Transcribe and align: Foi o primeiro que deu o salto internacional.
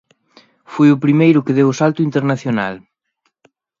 Foi 0.73 0.89
o 0.91 1.01
primeiro 1.05 1.43
que 1.45 1.55
deu 1.57 1.67
o 1.69 1.77
salto 1.81 2.01
internacional. 2.07 2.75